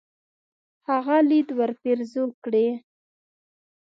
هغه 0.87 1.17
ليد 1.29 1.47
ورپېرزو 1.57 2.23
کړي. 2.43 2.67